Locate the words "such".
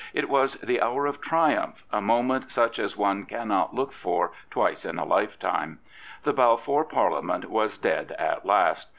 2.49-2.79